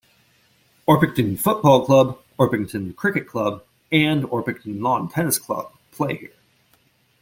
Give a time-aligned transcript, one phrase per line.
[0.87, 6.33] Orpington Football Club, Orpington Cricket Club and Orpington Lawn Tennis Club play here.